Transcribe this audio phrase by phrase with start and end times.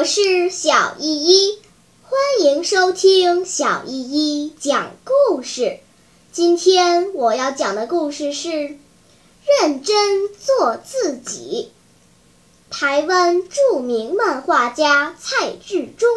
[0.00, 1.58] 我是小依依，
[2.04, 5.80] 欢迎收听小依依讲故事。
[6.32, 8.48] 今天我要讲的故事是
[9.60, 11.70] 《认真做自己》。
[12.74, 16.08] 台湾著名漫画家蔡志忠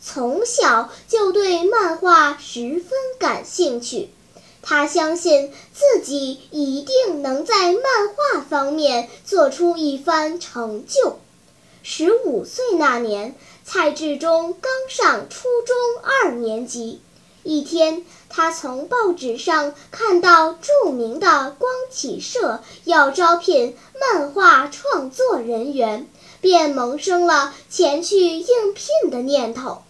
[0.00, 4.08] 从小就对漫画十分感兴趣，
[4.62, 7.82] 他相信自己一定能在漫
[8.32, 11.18] 画方面做出一番成就。
[11.88, 17.00] 十五岁那年，蔡志忠刚上初中二年级。
[17.44, 26.08] 一天，他从报纸上看到著名的光启社要招聘漫画创作人员，
[26.40, 29.84] 便萌生了前去应聘的念头。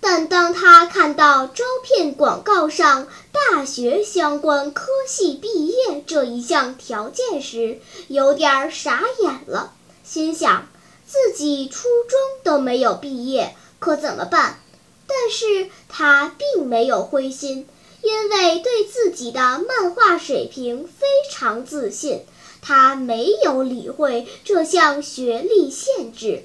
[0.00, 3.06] 但当他看到招聘广告上
[3.52, 10.66] “大学相关科系毕业”这一项条件时，有点傻眼了，心想。
[11.10, 14.60] 自己初中都没有毕业，可怎么办？
[15.06, 17.66] 但是他并没有灰心，
[18.02, 22.26] 因为对自己的漫画水平非常自信。
[22.60, 26.44] 他没有理会这项学历限制，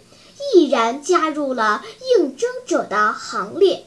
[0.55, 1.83] 毅然加入了
[2.17, 3.85] 应征者的行列。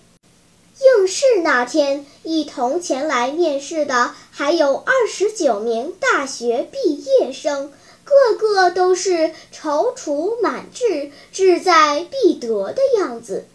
[0.99, 7.73] 应试那天，一同前来面试的还有二十九名大学毕业生。
[8.05, 13.47] 个个都是踌躇满志、志在必得的样子，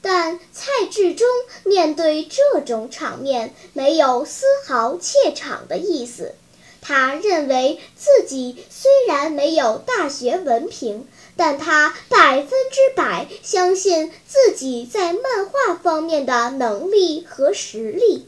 [0.00, 1.28] 但蔡志忠
[1.64, 6.34] 面对这种场面没有丝毫怯场的意思。
[6.80, 18.26] 他认为自己虽然没有大学文凭，但他百分之百相信自己在漫画方面的能力和实力。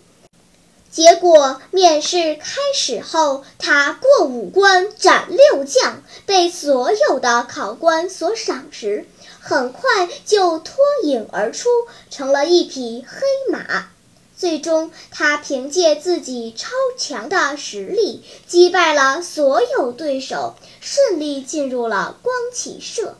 [0.92, 9.06] 结果面试开始后，他过五关斩六将，被所有的考官所赏识，
[9.40, 11.70] 很快就脱颖而出，
[12.10, 13.88] 成了一匹黑马。
[14.36, 23.16] 最终，他凭借自己超强的实力，击败了所有对手，顺利进入了光启社。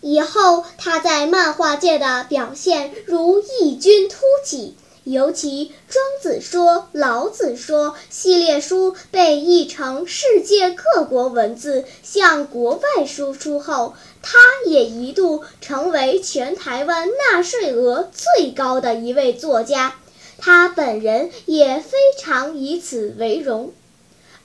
[0.00, 4.74] 以后，他在漫画界的表现如异军突起。
[5.10, 19.94] 尤其《庄子说》《老子说》系列书被译成世界各国文字向国外输出后，他也一度成为全台湾纳税额最高的一位作家，
[20.36, 23.72] 他本人也非常以此为荣。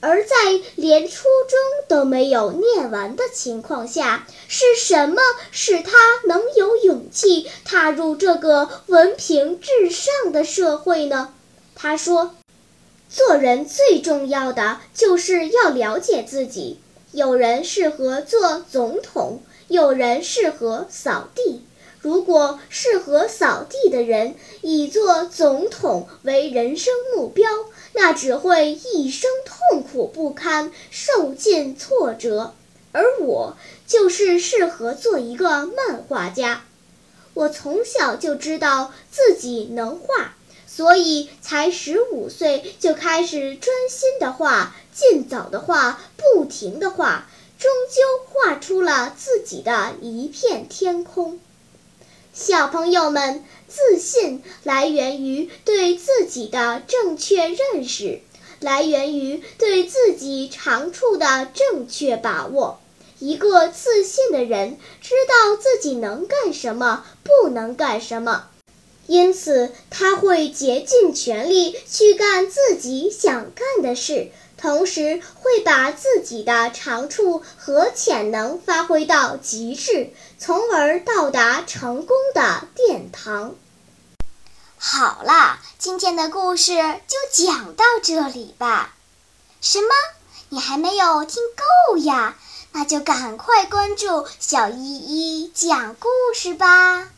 [0.06, 0.36] 而在
[0.76, 5.92] 连初中都没有念完的情况下，是什么使他
[6.26, 11.32] 能有勇气踏入这个文凭至上的社会呢？
[11.74, 12.34] 他说
[13.08, 16.78] ：“做人最重要的就是要了解自己。
[17.12, 21.63] 有人适合做总统，有人适合扫地。
[22.04, 27.48] 如果适合扫地的人以做总统为人生目标。”
[27.96, 32.52] 那只会一生痛苦不堪，受尽挫折。
[32.90, 33.56] 而我
[33.86, 36.64] 就是适合做一个漫画家。
[37.34, 40.34] 我从小就知道自己能画，
[40.66, 47.28] 所以才十五岁就开始专心的画，尽早的画，不停的画，
[47.60, 51.38] 终究画出了自己的一片天空。
[52.36, 58.22] 小朋友们，自信来源于对自己的正确认识，
[58.58, 62.80] 来源于对自己长处的正确把握。
[63.20, 68.48] 一个自信的人知道自己能干什么，不能干什么，
[69.06, 74.30] 因此他会竭尽全力去干自己想干的事。
[74.56, 83.54] 同时会把自己的长处和潜能发挥到极致，从而到达成功的殿堂。
[84.78, 88.94] 好啦，今天的故事就讲到这里吧。
[89.60, 89.88] 什么？
[90.50, 92.36] 你还没有听够呀？
[92.72, 97.08] 那就赶快关注小依依讲故事吧。